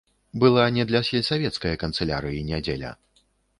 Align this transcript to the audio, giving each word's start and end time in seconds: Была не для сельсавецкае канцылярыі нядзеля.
Была 0.43 0.63
не 0.77 0.85
для 0.91 1.01
сельсавецкае 1.09 1.75
канцылярыі 1.85 2.43
нядзеля. 2.51 2.91